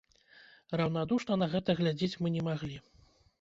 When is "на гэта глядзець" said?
1.43-2.19